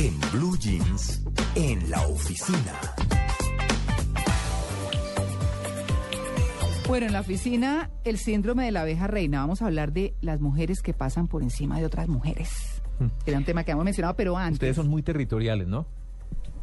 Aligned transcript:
En 0.00 0.14
Blue 0.30 0.56
Jeans, 0.56 1.24
en 1.56 1.90
la 1.90 2.00
oficina. 2.06 2.72
Bueno, 6.86 7.06
en 7.06 7.12
la 7.12 7.18
oficina, 7.18 7.90
el 8.04 8.16
síndrome 8.16 8.64
de 8.66 8.70
la 8.70 8.82
abeja 8.82 9.08
reina. 9.08 9.40
Vamos 9.40 9.60
a 9.60 9.66
hablar 9.66 9.92
de 9.92 10.14
las 10.20 10.40
mujeres 10.40 10.82
que 10.82 10.94
pasan 10.94 11.26
por 11.26 11.42
encima 11.42 11.80
de 11.80 11.86
otras 11.86 12.06
mujeres. 12.06 12.80
Era 13.26 13.38
un 13.38 13.44
tema 13.44 13.64
que 13.64 13.72
hemos 13.72 13.84
mencionado, 13.84 14.14
pero 14.14 14.36
antes. 14.36 14.52
Ustedes 14.52 14.76
son 14.76 14.86
muy 14.86 15.02
territoriales, 15.02 15.66
¿no? 15.66 15.88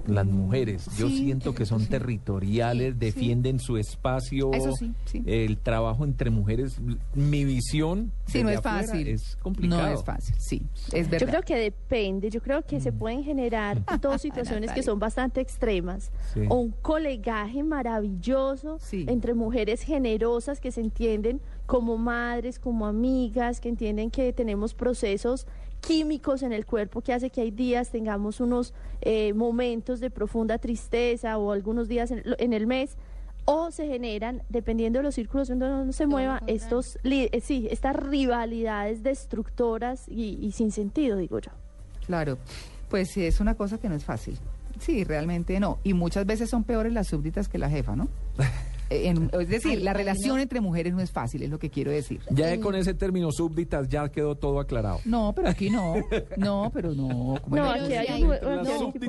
Las 0.07 0.25
mujeres, 0.25 0.85
yo 0.97 1.07
Sí, 1.09 1.17
siento 1.19 1.53
que 1.55 1.65
son 1.65 1.81
sí. 1.81 1.87
territoriales, 1.87 2.97
defienden 2.99 3.59
su 3.59 3.77
espacio, 3.77 4.51
Eso 4.53 4.71
sí, 4.73 4.93
sí. 5.05 5.23
el 5.25 5.57
trabajo 5.57 6.03
entre 6.05 6.29
mujeres. 6.29 6.77
Mi 7.13 7.43
visión 7.45 8.11
Sí, 8.27 8.43
no 8.43 8.49
es 8.49 8.61
fácil. 8.61 9.07
es 9.07 9.35
complicado. 9.41 9.81
No 9.81 9.87
es 9.89 10.03
fácil, 10.03 10.35
sí, 10.39 10.61
es 10.91 11.09
verdad. 11.09 11.27
Yo 11.27 11.31
creo 11.31 11.41
que 11.43 11.55
depende, 11.57 12.29
yo 12.29 12.41
creo 12.41 12.61
que 12.63 12.79
se 12.79 12.91
pueden 12.91 13.23
generar 13.23 13.81
dos 14.01 14.21
situaciones 14.21 14.71
que 14.71 14.83
son 14.83 14.99
bastante 14.99 15.41
extremas. 15.41 16.11
Sí. 16.33 16.41
O 16.49 16.55
un 16.55 16.71
colegaje 16.81 17.63
maravilloso 17.63 18.77
Sí. 18.79 19.05
entre 19.07 19.33
mujeres 19.33 19.81
generosas 19.81 20.59
que 20.59 20.71
se 20.71 20.81
entienden 20.81 21.41
como 21.65 21.97
madres, 21.97 22.59
como 22.59 22.85
amigas, 22.85 23.59
que 23.59 23.69
entienden 23.69 24.11
que 24.11 24.31
tenemos 24.33 24.73
procesos 24.73 25.47
químicos 25.81 26.41
en 26.41 26.51
el 26.51 26.65
cuerpo 26.65 27.01
que 27.01 27.13
hace 27.13 27.29
que 27.29 27.41
hay 27.41 27.51
días 27.51 27.89
tengamos 27.91 28.39
unos 28.39 28.73
eh, 29.01 29.33
momentos 29.33 29.99
de 29.99 30.09
profunda 30.09 30.57
tristeza 30.57 31.37
o 31.37 31.51
algunos 31.51 31.87
días 31.87 32.09
en, 32.11 32.23
en 32.39 32.53
el 32.53 32.65
mes 32.65 32.97
o 33.47 33.69
se 33.69 33.87
generan, 33.87 34.41
dependiendo 34.49 34.97
de 34.99 35.03
los 35.03 35.13
círculos 35.13 35.47
donde 35.49 35.65
uno 35.67 35.91
se 35.93 36.07
mueva, 36.07 36.41
estos, 36.47 36.97
li- 37.03 37.29
eh, 37.31 37.41
sí, 37.41 37.67
estas 37.69 37.95
rivalidades 37.95 39.03
destructoras 39.03 40.07
y, 40.07 40.39
y 40.41 40.51
sin 40.53 40.71
sentido, 40.71 41.17
digo 41.17 41.37
yo. 41.37 41.51
Claro, 42.07 42.39
pues 42.89 43.11
sí, 43.11 43.23
es 43.23 43.39
una 43.39 43.53
cosa 43.53 43.77
que 43.77 43.87
no 43.87 43.93
es 43.93 44.03
fácil. 44.03 44.37
Sí, 44.79 45.03
realmente 45.03 45.59
no. 45.59 45.77
Y 45.83 45.93
muchas 45.93 46.25
veces 46.25 46.49
son 46.49 46.63
peores 46.63 46.91
las 46.93 47.07
súbditas 47.07 47.47
que 47.47 47.59
la 47.59 47.69
jefa, 47.69 47.95
¿no? 47.95 48.07
En- 48.89 49.29
es 49.39 49.49
decir, 49.49 49.81
la 49.81 49.93
relación 49.93 50.39
entre 50.39 50.61
mujeres 50.61 50.93
no 50.93 51.01
es 51.01 51.11
fácil, 51.11 51.43
es 51.43 51.49
lo 51.49 51.57
que 51.59 51.69
quiero 51.69 51.91
decir. 51.91 52.19
Ya 52.29 52.59
con 52.59 52.75
ese 52.75 52.93
término 52.93 53.31
súbditas 53.31 53.87
ya 53.89 54.09
quedó 54.09 54.35
todo 54.35 54.59
aclarado. 54.59 54.99
No, 55.05 55.33
pero 55.35 55.49
aquí 55.49 55.69
no. 55.69 55.95
No, 56.37 56.69
pero 56.73 56.93
no. 56.93 57.35
¿cómo 57.41 57.55
No, 57.55 57.69
aquí 57.71 57.93
hay 57.93 58.23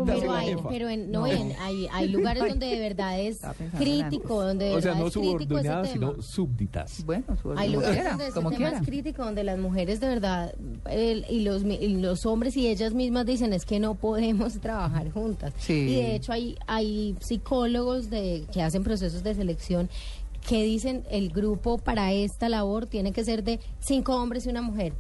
Pero 0.06 0.32
hay, 0.32 0.56
pero 0.69 0.88
en, 0.88 1.10
no, 1.10 1.20
No. 1.20 1.27
en- 1.27 1.52
hay, 1.60 1.88
hay 1.92 2.08
lugares 2.08 2.48
donde 2.48 2.66
de 2.66 2.80
verdad 2.80 3.20
es 3.20 3.38
crítico, 3.77 4.42
donde 4.44 4.66
de 4.66 4.74
O 4.77 4.80
sea, 4.80 4.94
no 4.94 5.06
es 5.08 5.12
crítico 5.12 5.36
ese 5.36 5.47
subordinadas, 5.48 5.92
tema. 5.92 6.10
sino 6.12 6.22
súbditas. 6.22 7.04
Bueno, 7.04 7.24
su- 7.41 7.52
Hay 7.56 7.70
lugares 7.70 7.94
quiera, 7.97 8.10
donde 8.10 8.24
ese 8.27 8.34
como 8.34 8.50
tema 8.50 8.69
quiera. 8.69 8.78
es 8.80 8.86
crítico, 8.86 9.24
donde 9.24 9.44
las 9.44 9.58
mujeres 9.58 10.00
de 10.00 10.08
verdad 10.08 10.54
el- 10.91 11.24
y, 11.30 11.41
los, 11.41 11.64
mi- 11.64 11.74
y 11.77 11.97
los 11.97 12.24
hombres 12.27 12.56
y 12.56 12.66
ellas 12.69 12.94
mismas 12.94 13.27
dicen 13.27 13.52
es 13.52 13.64
que 13.64 13.78
no 13.80 13.94
podemos 13.94 14.54
trabajar 14.60 15.10
juntas. 15.10 15.52
Sí. 15.58 15.72
Y 15.74 15.94
de 15.97 16.14
hecho 16.16 16.32
hay, 16.32 16.56
hay 16.66 17.16
psicólogos 17.20 18.10
de, 18.10 18.44
que 18.52 18.62
hacen 18.62 18.82
procesos 18.82 19.22
de 19.22 19.34
selección 19.34 19.66
que 20.46 20.62
dicen 20.62 21.02
el 21.10 21.30
grupo 21.30 21.78
para 21.78 22.12
esta 22.12 22.48
labor 22.48 22.86
tiene 22.86 23.12
que 23.12 23.24
ser 23.24 23.42
de 23.42 23.58
cinco 23.80 24.14
hombres 24.16 24.46
y 24.46 24.48
una 24.50 24.62
mujer. 24.62 24.92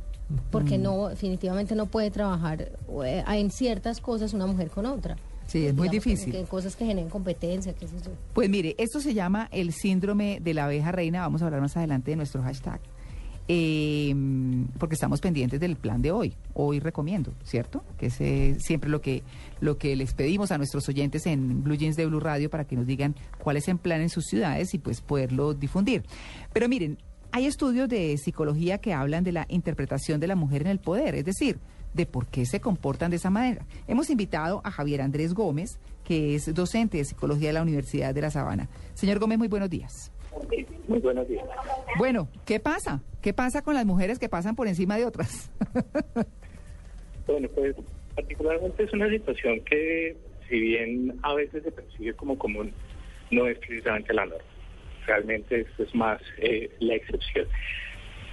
Porque 0.50 0.76
no, 0.76 1.08
definitivamente 1.08 1.76
no 1.76 1.86
puede 1.86 2.10
trabajar 2.10 2.72
eh, 3.04 3.24
en 3.28 3.50
ciertas 3.52 4.00
cosas 4.00 4.34
una 4.34 4.46
mujer 4.46 4.70
con 4.70 4.84
otra. 4.86 5.16
Sí, 5.46 5.64
es 5.66 5.74
muy 5.74 5.88
Digamos, 5.88 6.04
difícil. 6.04 6.32
que 6.32 6.42
cosas 6.42 6.74
que 6.74 6.84
generen 6.84 7.08
competencia, 7.08 7.72
qué 7.74 7.86
sé 7.86 7.94
yo. 8.04 8.10
Pues 8.32 8.50
mire, 8.50 8.74
esto 8.78 8.98
se 9.00 9.14
llama 9.14 9.48
el 9.52 9.72
síndrome 9.72 10.40
de 10.40 10.54
la 10.54 10.64
abeja 10.64 10.90
reina. 10.90 11.20
Vamos 11.20 11.42
a 11.42 11.44
hablar 11.46 11.60
más 11.60 11.76
adelante 11.76 12.10
de 12.10 12.16
nuestro 12.16 12.42
hashtag. 12.42 12.80
Eh, 13.48 14.14
porque 14.78 14.94
estamos 14.94 15.20
pendientes 15.20 15.60
del 15.60 15.76
plan 15.76 16.02
de 16.02 16.10
hoy. 16.10 16.34
Hoy 16.54 16.80
recomiendo, 16.80 17.32
¿cierto? 17.44 17.84
Que 17.98 18.06
es 18.06 18.62
siempre 18.62 18.90
lo 18.90 19.00
que, 19.00 19.22
lo 19.60 19.78
que 19.78 19.94
les 19.94 20.14
pedimos 20.14 20.50
a 20.50 20.58
nuestros 20.58 20.88
oyentes 20.88 21.26
en 21.26 21.62
Blue 21.62 21.76
Jeans 21.76 21.96
de 21.96 22.06
Blue 22.06 22.20
Radio 22.20 22.50
para 22.50 22.64
que 22.64 22.76
nos 22.76 22.86
digan 22.86 23.14
cuál 23.38 23.56
es 23.56 23.68
el 23.68 23.78
plan 23.78 24.00
en 24.00 24.08
sus 24.08 24.24
ciudades 24.24 24.74
y 24.74 24.78
pues 24.78 25.00
poderlo 25.00 25.54
difundir. 25.54 26.04
Pero 26.52 26.68
miren, 26.68 26.98
hay 27.32 27.46
estudios 27.46 27.88
de 27.88 28.16
psicología 28.18 28.78
que 28.78 28.94
hablan 28.94 29.22
de 29.22 29.32
la 29.32 29.46
interpretación 29.48 30.20
de 30.20 30.26
la 30.26 30.36
mujer 30.36 30.62
en 30.62 30.68
el 30.68 30.80
poder, 30.80 31.14
es 31.14 31.24
decir, 31.24 31.58
de 31.94 32.06
por 32.06 32.26
qué 32.26 32.46
se 32.46 32.60
comportan 32.60 33.10
de 33.10 33.16
esa 33.16 33.30
manera. 33.30 33.66
Hemos 33.86 34.10
invitado 34.10 34.60
a 34.64 34.70
Javier 34.70 35.02
Andrés 35.02 35.34
Gómez, 35.34 35.78
que 36.04 36.34
es 36.34 36.52
docente 36.54 36.98
de 36.98 37.04
psicología 37.04 37.48
de 37.48 37.54
la 37.54 37.62
Universidad 37.62 38.14
de 38.14 38.20
La 38.22 38.30
Sabana. 38.30 38.68
Señor 38.94 39.18
Gómez, 39.18 39.38
muy 39.38 39.48
buenos 39.48 39.70
días. 39.70 40.12
Muy 40.88 41.00
buenos 41.00 41.28
días. 41.28 41.44
Bueno, 41.98 42.28
¿qué 42.44 42.60
pasa? 42.60 43.02
¿Qué 43.22 43.32
pasa 43.32 43.62
con 43.62 43.74
las 43.74 43.84
mujeres 43.84 44.18
que 44.18 44.28
pasan 44.28 44.54
por 44.54 44.68
encima 44.68 44.96
de 44.96 45.04
otras? 45.04 45.50
Bueno, 47.26 47.48
pues 47.56 47.74
particularmente 48.14 48.84
es 48.84 48.92
una 48.92 49.10
situación 49.10 49.60
que, 49.64 50.16
si 50.48 50.60
bien 50.60 51.18
a 51.22 51.34
veces 51.34 51.64
se 51.64 51.72
percibe 51.72 52.14
como 52.14 52.38
común, 52.38 52.72
no 53.32 53.48
es 53.48 53.58
precisamente 53.58 54.14
la 54.14 54.26
norma. 54.26 54.44
Realmente 55.06 55.62
esto 55.62 55.82
es 55.82 55.92
más 55.92 56.20
eh, 56.38 56.70
la 56.78 56.94
excepción. 56.94 57.48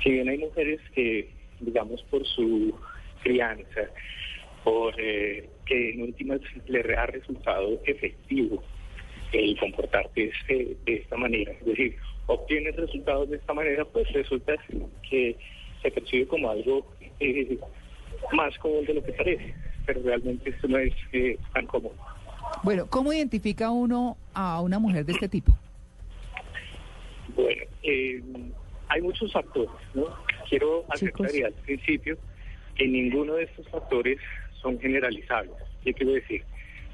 Si 0.03 0.11
bien 0.11 0.29
hay 0.29 0.37
mujeres 0.37 0.79
que, 0.93 1.27
digamos, 1.59 2.03
por 2.03 2.23
su 2.23 2.75
crianza, 3.23 3.81
por 4.63 4.93
eh, 4.99 5.49
que 5.65 5.91
en 5.91 6.03
últimas 6.03 6.39
les 6.67 6.97
ha 6.97 7.07
resultado 7.07 7.81
efectivo 7.85 8.63
el 9.33 9.57
comportarse 9.59 10.31
eh, 10.47 10.77
de 10.85 10.95
esta 10.95 11.17
manera, 11.17 11.51
es 11.51 11.65
decir, 11.65 11.97
obtienen 12.27 12.75
resultados 12.75 13.29
de 13.29 13.37
esta 13.37 13.53
manera, 13.53 13.85
pues 13.85 14.11
resulta 14.13 14.53
que 15.09 15.35
se 15.81 15.91
percibe 15.91 16.27
como 16.27 16.49
algo 16.49 16.85
eh, 17.19 17.57
más 18.31 18.57
común 18.59 18.85
de 18.85 18.93
lo 18.93 19.03
que 19.03 19.11
parece, 19.13 19.53
pero 19.85 20.01
realmente 20.03 20.49
esto 20.49 20.67
no 20.67 20.77
es 20.77 20.93
eh, 21.11 21.37
tan 21.53 21.67
común. 21.67 21.91
Bueno, 22.63 22.87
¿cómo 22.89 23.11
identifica 23.11 23.71
uno 23.71 24.17
a 24.33 24.61
una 24.61 24.79
mujer 24.79 25.05
de 25.05 25.13
este 25.13 25.27
tipo? 25.27 25.51
Bueno, 27.35 27.63
eh, 27.81 28.21
hay 28.87 29.01
muchos 29.01 29.31
factores, 29.31 29.71
¿no? 29.93 30.05
Quiero 30.47 30.85
hacer 30.89 31.11
claridad 31.11 31.47
al 31.47 31.63
principio 31.65 32.17
que 32.75 32.87
ninguno 32.87 33.33
de 33.33 33.43
estos 33.43 33.67
factores 33.69 34.17
son 34.61 34.79
generalizables. 34.79 35.55
¿Qué 35.83 35.93
quiero 35.93 36.13
decir? 36.13 36.43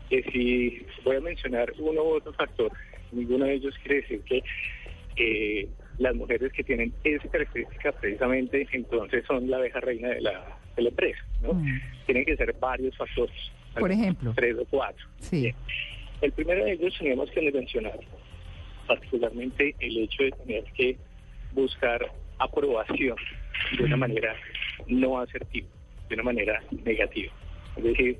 Que 0.09 0.23
si 0.31 0.85
voy 1.03 1.17
a 1.17 1.21
mencionar 1.21 1.71
uno 1.77 2.03
u 2.03 2.15
otro 2.15 2.33
factor, 2.33 2.71
ninguno 3.11 3.45
de 3.45 3.53
ellos 3.55 3.75
quiere 3.83 4.01
decir 4.01 4.21
que 4.21 4.43
eh, 5.17 5.67
las 5.97 6.15
mujeres 6.15 6.51
que 6.53 6.63
tienen 6.63 6.93
esa 7.03 7.27
característica 7.29 7.91
precisamente 7.91 8.67
entonces 8.71 9.23
son 9.27 9.49
la 9.49 9.57
abeja 9.57 9.79
reina 9.81 10.09
de 10.09 10.21
la, 10.21 10.57
de 10.75 10.83
la 10.83 10.89
empresa, 10.89 11.19
¿no? 11.41 11.53
Mm. 11.53 11.79
Tienen 12.05 12.25
que 12.25 12.37
ser 12.37 12.53
varios 12.59 12.95
factores. 12.97 13.35
Por 13.77 13.91
ejemplo. 13.91 14.33
Tres 14.35 14.55
o 14.57 14.65
cuatro. 14.65 15.05
Sí. 15.19 15.41
Bien. 15.41 15.55
El 16.21 16.31
primero 16.31 16.65
de 16.65 16.73
ellos 16.73 16.95
teníamos 16.97 17.29
que 17.31 17.51
mencionar 17.51 17.99
particularmente 18.87 19.75
el 19.79 19.97
hecho 19.99 20.23
de 20.23 20.31
tener 20.31 20.63
que 20.73 20.97
buscar 21.53 22.11
aprobación 22.39 23.15
de 23.77 23.83
una 23.83 23.97
manera 23.97 24.35
no 24.87 25.19
asertiva, 25.19 25.67
de 26.09 26.15
una 26.15 26.23
manera 26.23 26.63
negativa. 26.83 27.31
Es 27.77 27.83
decir, 27.83 28.17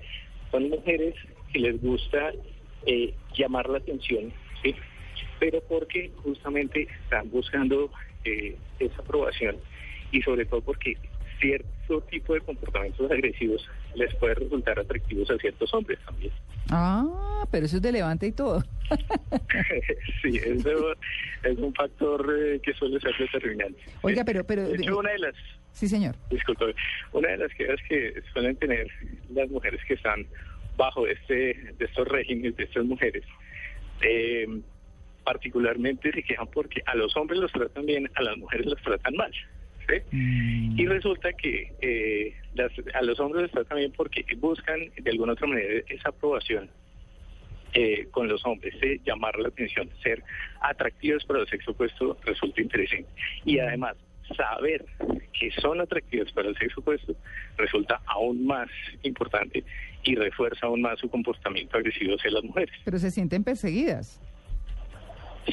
son 0.52 0.70
mujeres 0.70 1.16
que 1.52 1.60
les 1.60 1.82
gusta 1.82 2.32
eh, 2.86 3.14
llamar 3.36 3.70
la 3.70 3.78
atención, 3.80 4.32
¿sí? 4.64 4.76
pero 5.40 5.62
porque 5.68 6.12
justamente 6.24 6.88
están 7.04 7.30
buscando 7.30 7.92
eh, 8.26 8.56
esa 8.80 9.02
aprobación 9.02 9.58
y 10.12 10.22
sobre 10.22 10.46
todo 10.46 10.62
porque 10.62 10.98
cierto 11.40 12.02
tipo 12.10 12.34
de 12.34 12.42
comportamientos 12.42 13.10
agresivos 13.10 13.66
les 13.96 14.14
puede 14.16 14.36
resultar 14.36 14.78
atractivos 14.80 15.30
a 15.32 15.38
ciertos 15.38 15.74
hombres 15.74 15.98
también. 16.06 16.32
Ah, 16.70 17.46
pero 17.50 17.66
eso 17.66 17.78
es 17.78 17.82
de 17.82 17.92
levante 17.94 18.28
y 18.28 18.32
todo. 18.34 18.62
sí, 20.22 20.38
eso 20.38 20.94
es 21.44 21.58
un 21.58 21.74
factor 21.74 22.36
eh, 22.38 22.60
que 22.62 22.74
suele 22.74 23.00
ser 23.00 23.14
determinante. 23.18 23.80
Oiga, 24.02 24.24
pero- 24.26 24.44
pero- 24.44 24.68
De 24.68 24.76
hecho, 24.76 24.98
una 24.98 25.12
de 25.12 25.20
las, 25.20 25.36
Sí, 25.72 25.88
señor. 25.88 26.16
disculpe, 26.30 26.76
una 27.14 27.30
de 27.30 27.38
las 27.38 27.54
quejas 27.54 27.80
que 27.88 28.22
suelen 28.34 28.56
tener 28.58 28.88
las 29.34 29.50
mujeres 29.50 29.80
que 29.88 29.94
están 29.94 30.26
bajo 30.80 31.06
este 31.06 31.36
de 31.78 31.86
estos 31.86 32.08
regímenes, 32.08 32.56
de 32.56 32.64
estas 32.64 32.86
mujeres, 32.86 33.24
eh, 34.02 34.48
particularmente 35.26 36.12
se 36.12 36.24
quejan 36.24 36.48
porque 36.48 36.82
a 36.86 36.96
los 36.96 37.16
hombres 37.18 37.40
los 37.40 37.52
tratan 37.52 37.86
bien, 37.86 38.10
a 38.16 38.22
las 38.24 38.38
mujeres 38.38 38.66
los 38.66 38.82
tratan 38.82 39.14
mal. 39.16 39.32
¿sí? 39.88 39.96
Mm. 40.12 40.80
Y 40.80 40.86
resulta 40.88 41.34
que 41.34 41.74
eh, 41.82 42.34
las- 42.56 42.72
a 42.96 43.02
los 43.04 43.20
hombres 43.20 43.42
los 43.44 43.52
tratan 43.52 43.78
bien 43.80 43.92
porque 43.96 44.24
buscan 44.38 44.80
de 44.98 45.12
alguna 45.12 45.34
otra 45.34 45.48
manera 45.48 45.84
esa 45.90 46.10
aprobación 46.10 46.70
eh, 47.74 48.08
con 48.12 48.28
los 48.28 48.44
hombres, 48.46 48.74
eh, 48.82 49.00
llamar 49.06 49.38
la 49.38 49.50
atención, 49.50 49.90
ser 50.02 50.24
atractivos 50.62 51.24
para 51.26 51.42
el 51.42 51.48
sexo 51.48 51.72
opuesto 51.72 52.18
resulta 52.26 52.62
interesante. 52.62 53.08
Y 53.46 53.60
además, 53.60 53.96
saber 54.36 54.86
que 55.34 55.52
son 55.62 55.80
atractivos 55.82 56.32
para 56.34 56.50
el 56.50 56.58
sexo 56.58 56.82
opuesto 56.82 57.16
resulta 57.58 58.02
aún 58.08 58.46
más 58.46 58.70
importante 59.04 59.64
y 60.04 60.16
refuerza 60.16 60.66
aún 60.68 60.82
más 60.82 61.00
su 61.00 61.10
comportamiento 61.10 61.78
agresivo 61.78 62.16
hacia 62.16 62.32
las 62.32 62.44
mujeres. 62.44 62.74
Pero 62.86 63.00
se 63.00 63.12
sienten 63.12 63.44
perseguidas. 63.44 64.22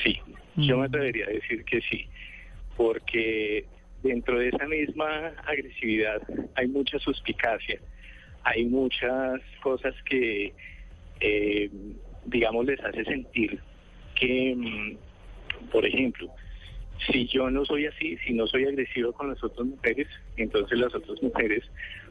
Sí, 0.02 0.18
yo 0.56 0.76
Mm. 0.76 0.80
me 0.80 0.86
atrevería 0.86 1.26
a 1.26 1.30
decir 1.30 1.64
que 1.64 1.80
sí, 1.82 2.06
porque 2.76 3.64
dentro 4.02 4.38
de 4.38 4.48
esa 4.48 4.66
misma 4.66 5.28
agresividad 5.46 6.20
hay 6.54 6.68
mucha 6.68 6.98
suspicacia, 6.98 7.80
hay 8.44 8.64
muchas 8.66 9.40
cosas 9.62 9.94
que, 10.04 10.52
eh, 11.20 11.70
digamos, 12.26 12.66
les 12.66 12.78
hace 12.80 13.04
sentir 13.04 13.58
que, 14.14 14.54
mm, 14.56 15.68
por 15.70 15.84
ejemplo, 15.86 16.30
si 17.10 17.26
yo 17.26 17.50
no 17.50 17.64
soy 17.64 17.86
así, 17.86 18.16
si 18.26 18.32
no 18.32 18.46
soy 18.46 18.64
agresivo 18.64 19.12
con 19.12 19.28
las 19.28 19.42
otras 19.42 19.66
mujeres, 19.66 20.08
entonces 20.36 20.78
las 20.78 20.94
otras 20.94 21.22
mujeres 21.22 21.64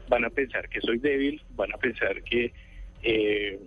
van 0.08 0.24
a 0.24 0.30
pensar 0.30 0.68
que 0.68 0.80
soy 0.80 0.98
débil, 0.98 1.40
van 1.50 1.72
a 1.72 1.78
pensar 1.78 2.22
que, 2.22 2.52
eh, 3.02 3.58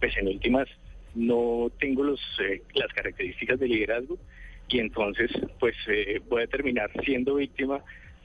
pues 0.00 0.16
en 0.16 0.28
últimas, 0.28 0.68
no 1.14 1.70
tengo 1.78 2.02
los, 2.02 2.20
eh, 2.40 2.62
las 2.74 2.92
características 2.92 3.60
de 3.60 3.68
liderazgo 3.68 4.18
y 4.68 4.80
entonces, 4.80 5.30
pues 5.60 5.76
eh, 5.88 6.20
voy 6.28 6.42
a 6.42 6.46
terminar 6.46 6.90
siendo 7.04 7.36
víctima 7.36 7.82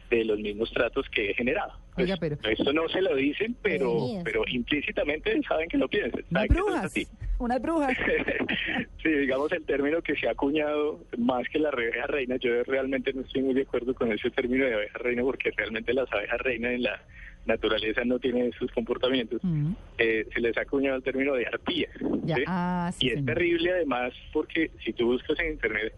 de 0.09 0.25
los 0.25 0.39
mismos 0.39 0.71
tratos 0.71 1.07
que 1.09 1.31
he 1.31 1.33
generado. 1.35 1.73
Pues, 1.95 2.05
Oiga, 2.05 2.17
pero- 2.19 2.37
Esto 2.49 2.73
no 2.73 2.87
se 2.89 3.01
lo 3.01 3.15
dicen, 3.15 3.55
pero, 3.61 3.95
pero 4.23 4.43
implícitamente 4.47 5.39
saben 5.47 5.69
que 5.69 5.77
lo 5.77 5.87
piensan. 5.87 6.23
Unas 6.31 6.47
brujas, 6.47 6.93
unas 7.39 7.61
brujas. 7.61 7.97
sí, 9.03 9.09
digamos 9.09 9.51
el 9.51 9.63
término 9.65 10.01
que 10.01 10.15
se 10.15 10.27
ha 10.27 10.31
acuñado 10.31 10.99
más 11.17 11.47
que 11.49 11.59
la 11.59 11.69
abeja 11.69 12.07
reina, 12.07 12.37
yo 12.37 12.63
realmente 12.63 13.13
no 13.13 13.21
estoy 13.21 13.41
muy 13.43 13.53
de 13.53 13.61
acuerdo 13.63 13.93
con 13.93 14.11
ese 14.11 14.29
término 14.31 14.65
de 14.65 14.73
abeja 14.75 14.97
reina 14.99 15.21
porque 15.23 15.51
realmente 15.51 15.93
las 15.93 16.11
abejas 16.11 16.39
reinas 16.41 16.71
en 16.73 16.83
la 16.83 17.01
naturaleza 17.45 18.03
no 18.05 18.19
tienen 18.19 18.51
esos 18.53 18.71
comportamientos. 18.71 19.39
Mm, 19.43 19.71
Eh, 19.97 20.25
se 20.33 20.39
les 20.41 20.55
ha 20.57 20.61
acuñado 20.61 20.97
el 20.97 21.03
término 21.03 21.33
de 21.33 21.45
arpía. 21.47 21.89
¿sí? 21.99 22.43
ah, 22.47 22.91
sí, 22.93 23.05
y 23.07 23.09
es 23.09 23.15
señor. 23.15 23.33
terrible 23.35 23.71
además 23.71 24.13
porque 24.33 24.71
si 24.83 24.93
tú 24.93 25.05
buscas 25.07 25.39
en 25.39 25.53
internet 25.53 25.93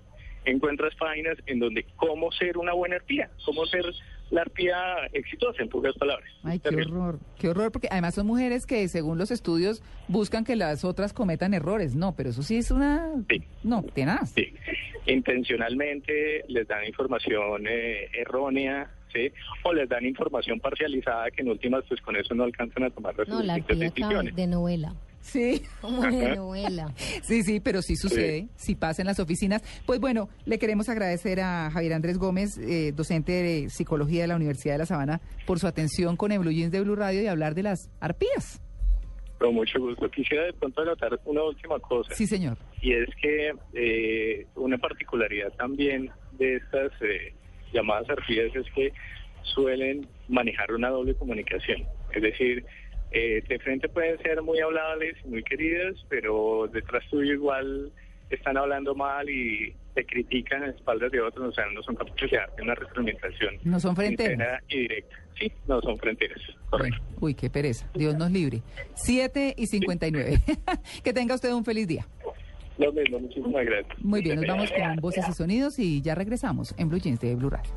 encuentras 0.45 0.93
páginas 0.95 1.37
en 1.45 1.59
donde 1.59 1.85
cómo 1.95 2.31
ser 2.31 2.57
una 2.57 2.73
buena 2.73 2.95
arpía, 2.97 3.29
cómo 3.45 3.65
ser 3.65 3.85
la 4.31 4.41
arpía 4.41 4.75
exitosa 5.11 5.61
en 5.61 5.67
pocas 5.69 5.93
palabras. 5.95 6.29
Ay, 6.43 6.59
qué 6.59 6.69
terrible. 6.69 6.95
horror, 6.97 7.19
qué 7.37 7.49
horror, 7.49 7.71
porque 7.71 7.89
además 7.91 8.15
son 8.15 8.27
mujeres 8.27 8.65
que 8.65 8.87
según 8.87 9.17
los 9.17 9.29
estudios 9.29 9.83
buscan 10.07 10.45
que 10.45 10.55
las 10.55 10.85
otras 10.85 11.11
cometan 11.13 11.53
errores. 11.53 11.95
No, 11.95 12.15
pero 12.15 12.29
eso 12.29 12.41
sí 12.41 12.55
es 12.57 12.71
una... 12.71 13.09
Sí. 13.29 13.43
No, 13.63 13.83
tenaz. 13.83 14.31
Sí, 14.31 14.53
intencionalmente 15.05 16.43
les 16.47 16.67
dan 16.67 16.85
información 16.85 17.65
eh, 17.67 18.07
errónea, 18.13 18.89
¿sí? 19.13 19.31
O 19.63 19.73
les 19.73 19.89
dan 19.89 20.05
información 20.05 20.59
parcializada 20.59 21.29
que 21.31 21.41
en 21.41 21.49
últimas 21.49 21.83
pues 21.87 22.01
con 22.01 22.15
eso 22.15 22.33
no 22.33 22.43
alcanzan 22.43 22.83
a 22.83 22.89
tomar 22.89 23.15
las 23.17 23.27
No, 23.27 23.41
la 23.43 23.55
decisiones. 23.59 24.35
de 24.35 24.47
novela. 24.47 24.93
Sí, 25.21 25.61
Como 25.81 26.01
de 26.03 26.35
novela. 26.35 26.93
sí, 27.23 27.43
sí, 27.43 27.59
pero 27.59 27.81
sí 27.81 27.95
sucede, 27.95 28.47
sí 28.55 28.75
pasa 28.75 29.01
en 29.01 29.07
las 29.07 29.19
oficinas. 29.19 29.61
Pues 29.85 29.99
bueno, 29.99 30.29
le 30.45 30.59
queremos 30.59 30.89
agradecer 30.89 31.39
a 31.41 31.69
Javier 31.71 31.93
Andrés 31.93 32.17
Gómez, 32.17 32.57
eh, 32.57 32.91
docente 32.93 33.31
de 33.31 33.69
Psicología 33.69 34.23
de 34.23 34.27
la 34.27 34.35
Universidad 34.35 34.73
de 34.75 34.79
La 34.79 34.85
Sabana, 34.85 35.21
por 35.45 35.59
su 35.59 35.67
atención 35.67 36.17
con 36.17 36.31
el 36.31 36.39
Blue 36.39 36.51
Jeans 36.51 36.71
de 36.71 36.81
Blue 36.81 36.95
Radio 36.95 37.21
y 37.21 37.27
hablar 37.27 37.55
de 37.55 37.63
las 37.63 37.89
arpías. 37.99 38.61
Con 39.39 39.55
mucho 39.55 39.79
gusto. 39.79 40.09
Quisiera 40.11 40.45
de 40.45 40.53
pronto 40.53 40.81
anotar 40.81 41.19
una 41.25 41.43
última 41.43 41.79
cosa. 41.79 42.13
Sí, 42.13 42.27
señor. 42.27 42.57
Y 42.81 42.93
es 42.93 43.09
que 43.21 43.51
eh, 43.73 44.45
una 44.55 44.77
particularidad 44.77 45.51
también 45.53 46.11
de 46.33 46.57
estas 46.57 46.91
eh, 47.01 47.33
llamadas 47.73 48.07
arpías 48.09 48.55
es 48.55 48.65
que 48.75 48.93
suelen 49.43 50.07
manejar 50.27 50.71
una 50.73 50.89
doble 50.89 51.15
comunicación. 51.15 51.83
Es 52.13 52.21
decir, 52.21 52.63
eh, 53.11 53.43
de 53.47 53.59
frente 53.59 53.89
pueden 53.89 54.17
ser 54.21 54.41
muy 54.41 54.59
hablables 54.59 55.15
y 55.23 55.27
muy 55.27 55.43
queridas, 55.43 55.95
pero 56.09 56.69
detrás 56.71 57.03
tuyo 57.09 57.33
igual 57.33 57.91
están 58.29 58.57
hablando 58.57 58.95
mal 58.95 59.29
y 59.29 59.73
te 59.93 60.05
critican 60.05 60.63
a 60.63 60.69
espaldas 60.69 61.11
de 61.11 61.19
otros, 61.19 61.49
o 61.49 61.51
sea, 61.51 61.65
no 61.73 61.83
son 61.83 61.95
capaces 61.95 62.31
de 62.31 62.37
darte 62.37 62.61
una 62.61 62.75
retroalimentación. 62.75 63.57
No 63.63 63.79
son 63.79 63.95
fronteras. 63.95 64.63
y 64.69 64.79
directa. 64.79 65.17
Sí, 65.37 65.51
no 65.67 65.81
son 65.81 65.97
fronteras. 65.97 66.39
Correcto. 66.69 67.01
Uy, 67.19 67.33
qué 67.33 67.49
pereza. 67.49 67.89
Dios 67.93 68.15
nos 68.15 68.31
libre. 68.31 68.61
7 68.95 69.55
y 69.57 69.67
59. 69.67 70.39
que 71.03 71.13
tenga 71.13 71.35
usted 71.35 71.51
un 71.51 71.65
feliz 71.65 71.87
día. 71.87 72.07
Lo 72.77 72.91
mismo, 72.93 73.19
muchísimas 73.19 73.65
gracias. 73.65 73.99
Muy 73.99 74.21
bien, 74.21 74.37
nos 74.37 74.47
vamos 74.47 74.71
con 74.71 74.95
voces 74.97 75.27
y 75.27 75.33
sonidos 75.33 75.77
y 75.77 76.01
ya 76.01 76.15
regresamos 76.15 76.73
en 76.77 76.89
Blue 76.89 76.99
Jeans 76.99 77.19
de 77.19 77.35
Blue 77.35 77.49
Radio. 77.49 77.69